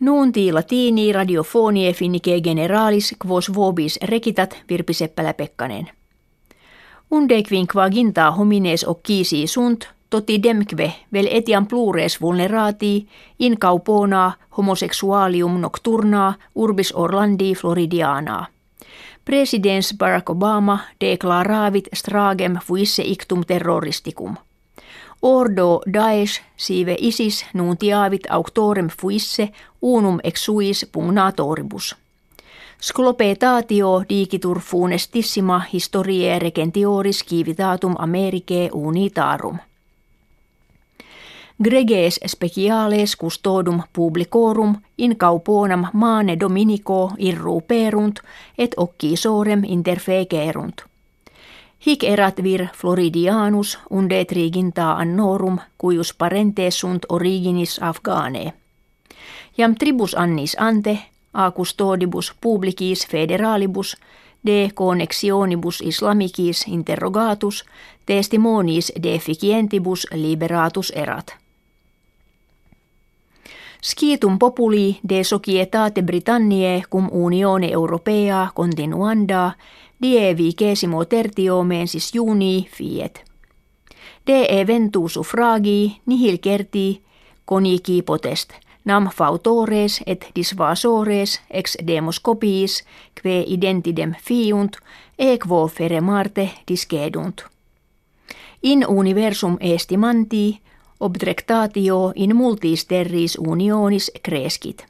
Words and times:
Nuunti 0.00 0.52
latini 0.52 1.12
radiofonie 1.12 1.92
finnike 1.92 2.40
generalis 2.40 3.14
quos 3.26 3.54
vobis 3.54 3.98
rekitat 4.02 4.58
Virpi 4.68 4.92
Seppälä-Pekkanen. 4.92 5.88
Undekvin 7.10 7.66
ginta 7.90 8.30
homines 8.30 8.84
occisi 8.84 9.46
sunt, 9.46 9.88
toti 10.10 10.42
demkve 10.42 10.92
vel 11.12 11.26
etiam 11.30 11.66
plures 11.66 12.20
vulnerati 12.20 13.08
in 13.38 13.58
caupona 13.58 14.32
homosexualium 14.56 15.60
nocturna 15.60 16.34
urbis 16.54 16.92
Orlandi 16.92 17.54
Floridiana. 17.54 18.46
Presidents 19.24 19.94
Barack 19.98 20.30
Obama 20.30 20.78
deklaravit 21.00 21.88
stragem 21.94 22.56
fuisse 22.64 23.02
ictum 23.02 23.44
terroristicum– 23.46 24.36
Ordo 25.22 25.80
Daesh 25.92 26.40
sive 26.56 26.96
isis 26.98 27.46
nuntiavit 27.54 28.26
auctorem 28.30 28.88
fuisse 29.00 29.48
unum 29.82 30.18
exuis 30.24 30.86
pugnatoribus. 30.92 31.96
Sclopetatio 32.80 34.02
digitur 34.08 34.60
funestissima 34.60 35.60
historiae 35.72 36.38
regentioris 36.38 37.24
civitatum 37.24 37.94
Americae 37.98 38.70
unitarum. 38.72 39.58
Greges 41.64 42.20
speciales 42.26 43.16
custodum 43.16 43.82
publicorum 43.92 44.76
in 44.98 45.16
cauponam 45.16 45.86
mane 45.92 46.40
dominico 46.40 47.10
irruperunt 47.18 48.20
et 48.58 48.74
occisorem 48.76 49.64
interfecerunt. 49.64 50.87
Hic 51.86 52.02
erat 52.04 52.42
vir 52.42 52.68
Floridianus 52.74 53.78
unde 53.90 54.24
triginta 54.24 54.92
annorum 54.92 55.58
cuius 55.78 56.14
parentes 56.14 56.80
sunt 56.80 57.06
originis 57.08 57.78
Afgane. 57.82 58.54
Jam 59.58 59.74
tribus 59.74 60.14
annis 60.14 60.56
ante, 60.58 60.98
a 61.32 61.50
custodibus 61.50 62.34
publicis 62.40 63.06
federalibus, 63.06 63.96
de 64.46 64.70
connexionibus 64.74 65.80
islamicis 65.80 66.66
interrogatus, 66.66 67.64
testimonis 68.06 68.92
deficientibus 69.02 70.06
liberatus 70.12 70.92
erat. 70.96 71.36
Skitum 73.82 74.38
populi 74.38 74.98
de 75.08 75.24
societate 75.24 76.02
Britanniae 76.02 76.82
cum 76.90 77.08
Unione 77.12 77.70
Europea 77.70 78.50
continuanda 78.54 79.56
die 80.02 80.36
vicesimo 80.36 81.04
tertio 81.04 81.64
mensis 81.64 82.14
juni 82.14 82.68
fiet. 82.70 83.24
De 84.26 84.46
eventu 84.60 85.08
suffragi 85.08 86.00
nihil 86.06 86.38
kerti 86.38 87.02
conici 87.44 88.02
potest, 88.02 88.52
nam 88.84 89.08
fautores 89.14 90.02
et 90.06 90.26
disvasores 90.34 91.40
ex 91.50 91.76
demos 91.86 92.20
copiis, 92.20 92.84
que 93.22 93.44
identidem 93.46 94.14
fiunt, 94.24 94.76
equo 95.18 95.68
fere 95.68 96.00
marte 96.00 96.50
discedunt. 96.68 97.42
In 98.62 98.84
universum 98.88 99.56
estimanti, 99.60 100.60
obdrectatio 101.00 102.12
in 102.14 102.36
multis 102.36 102.86
terris 102.86 103.38
unionis 103.38 104.10
crescit. 104.22 104.86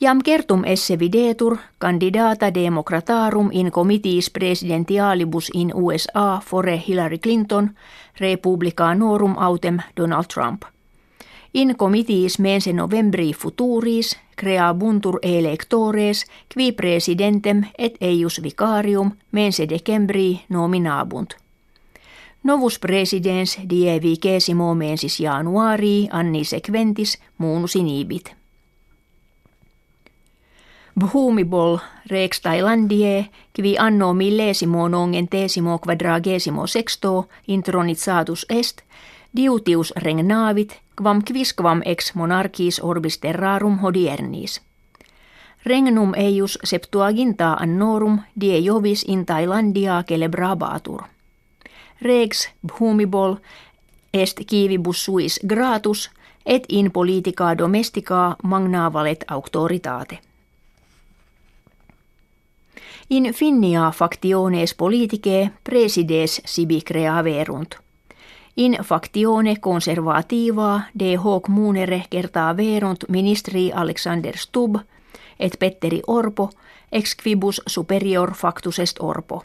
Jam 0.00 0.18
kertum 0.24 0.64
esse 0.64 0.98
videtur 0.98 1.56
candidata 1.78 2.54
democratarum 2.54 3.48
in 3.52 3.70
committees 3.70 4.30
presidentialibus 4.30 5.50
in 5.54 5.72
USA 5.74 6.40
fore 6.44 6.82
Hillary 6.88 7.18
Clinton, 7.18 7.76
republicanorum 8.20 9.34
autem 9.38 9.78
Donald 9.96 10.26
Trump. 10.34 10.62
In 11.54 11.76
committees 11.76 12.38
mense 12.38 12.72
novembri 12.72 13.32
futuris 13.32 14.16
creabuntur 14.36 15.18
electores 15.22 16.26
qui 16.54 16.72
presidentem 16.72 17.64
et 17.78 17.96
eius 18.00 18.42
vicarium 18.42 19.12
mense 19.32 19.68
decembri 19.68 20.40
nominabunt. 20.48 21.41
Novus 22.42 22.78
presidens 22.78 23.58
die 23.70 24.00
vicesimo 24.02 24.74
mensis 24.74 25.20
januari 25.20 26.08
anni 26.10 26.44
sequentis 26.44 27.18
munus 27.38 27.76
inibit. 27.76 28.34
Bhumibol 30.98 31.78
rex 32.10 32.40
Thailandie, 32.40 33.30
kivi 33.52 33.78
anno 33.78 34.12
millesimo 34.12 34.88
tesimo 35.30 35.78
quadragesimo 35.78 36.66
sexto 36.66 37.28
intronitsatus 37.46 38.46
est, 38.50 38.82
diutius 39.36 39.92
regnavit, 39.96 40.80
quam 40.96 41.22
quisquam 41.22 41.80
ex 41.84 42.14
monarchis 42.14 42.80
orbis 42.82 43.18
terrarum 43.18 43.78
hodiernis. 43.78 44.60
Regnum 45.64 46.12
eius 46.16 46.58
septuaginta 46.64 47.54
annorum 47.54 48.20
die 48.40 48.58
jovis 48.58 49.04
in 49.04 49.26
Thailandia 49.26 50.02
celebrabatur. 50.08 51.11
Rex 52.02 52.50
Bhumibol 52.66 53.36
est 54.14 54.40
kivibus 54.46 55.04
suis 55.04 55.40
gratus 55.46 56.10
et 56.46 56.64
in 56.68 56.90
politica 56.92 57.58
domestica 57.58 58.36
magnavalet 58.42 59.24
auctoritate. 59.30 60.18
In 63.10 63.34
finnia 63.34 63.90
factiones 63.90 64.74
politicae 64.74 65.50
presides 65.64 66.42
sibi 66.44 66.80
creaverunt. 66.80 67.74
In 68.56 68.78
factione 68.84 69.56
conservativa 69.60 70.80
de 70.98 71.16
hoc 71.16 71.48
munere 71.48 72.04
kertaa 72.10 72.56
verunt 72.56 73.04
ministri 73.08 73.70
Alexander 73.74 74.36
Stubb 74.36 74.76
et 75.38 75.56
Petteri 75.58 76.00
Orpo 76.06 76.50
ex 76.92 77.16
quibus 77.22 77.62
superior 77.66 78.34
factus 78.34 78.78
est 78.78 78.96
Orpo. 79.00 79.42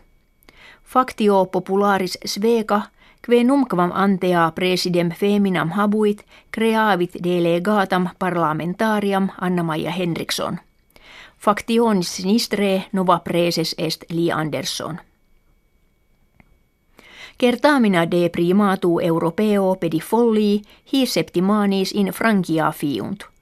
Factio 0.87 1.45
popularis 1.45 2.17
sveka 2.25 2.81
kve 3.21 3.43
numquam 3.43 3.91
antea 3.93 4.51
presidem 4.55 5.09
feminam 5.11 5.69
habuit 5.69 6.23
creavit 6.51 7.11
delegatam 7.23 8.09
parlamentariam 8.19 9.29
Anna-Maja 9.41 9.91
Henriksson. 9.91 10.57
Factionis 11.39 12.15
sinistre 12.15 12.85
nova 12.91 13.19
preses 13.19 13.75
est 13.77 14.03
Li 14.09 14.31
Andersson. 14.31 14.99
Kertaamina 17.37 18.11
de 18.11 18.29
primatu 18.29 18.99
europeo 18.99 19.75
pedifolli 19.75 20.61
hi 20.93 21.05
septimanis 21.05 21.91
in 21.91 22.07
Frankia 22.07 22.71
fiunt. 22.71 23.36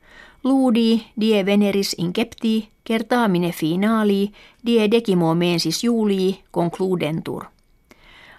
Ludi 0.46 1.06
die 1.22 1.46
veneris 1.46 1.96
incepti 1.98 2.68
kertaamine 2.84 3.52
finali 3.52 4.32
die 4.66 4.92
decimo 4.92 5.34
mensis 5.34 5.84
julii 5.84 6.44
concludentur. 6.52 7.46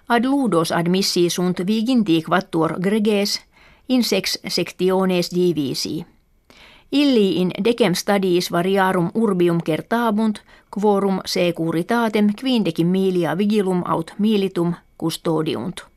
Ad 0.07 0.25
ludos 0.25 0.71
admissi 0.71 1.29
sunt 1.29 1.59
viginti 1.67 2.21
quattuor 2.21 2.79
greges 2.79 3.41
in 3.89 4.03
sex 4.03 4.39
sectiones 4.47 5.31
divisi. 5.35 6.05
Illi 6.91 7.41
in 7.41 7.51
decem 7.63 7.93
stadis 7.93 8.51
variarum 8.51 9.11
urbium 9.13 9.59
kertabunt, 9.61 10.39
quorum 10.79 11.19
securitatem 11.25 12.31
quindecim 12.41 12.87
milia 12.87 13.37
vigilum 13.37 13.83
aut 13.85 14.13
militum 14.17 14.73
custodiunt. 14.97 15.96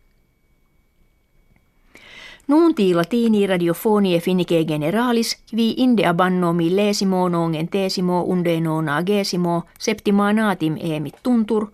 Nunti 2.50 2.94
latini 2.94 3.46
radiofonie 3.46 4.20
finnike 4.20 4.64
generalis, 4.64 5.36
qui 5.50 5.74
inde 5.76 6.06
abanno 6.06 6.52
millesimo 6.52 7.28
nongen 7.28 7.68
tesimo 7.68 8.22
unde 8.22 8.60
nonagesimo 8.60 9.62
septima 9.78 10.32
natim 10.32 10.76
emit 10.80 11.14
tuntur, 11.22 11.66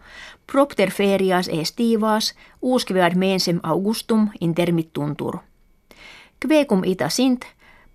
propter 0.52 0.90
ferias 0.90 1.48
estivas, 1.48 2.34
usquivad 2.62 3.14
mensem 3.14 3.60
augustum 3.62 4.28
intermit 4.40 4.92
tuntur. 4.92 5.38
Quecum 6.46 6.84
ita 6.84 7.08
sint, 7.08 7.44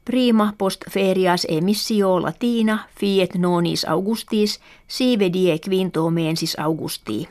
Prima 0.06 0.54
post 0.58 0.82
ferias 0.90 1.46
emissio 1.50 2.22
latina 2.22 2.88
fiet 3.00 3.36
nonis 3.36 3.86
augustis 3.86 4.60
sive 4.88 5.34
die 5.34 5.60
quinto 5.60 6.10
mensis 6.10 6.56
augusti. 6.60 7.28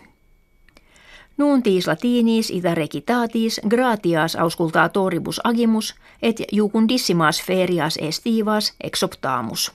Nuntis 1.41 1.87
latinis 1.87 2.51
ita 2.51 2.75
recitatis 2.75 3.61
gratias 3.69 4.37
auscultatoribus 4.37 5.41
agimus 5.45 5.95
et 6.23 6.43
jucundissimas 6.53 7.43
ferias 7.43 7.99
estivas 8.03 8.75
exoptamus. 8.81 9.73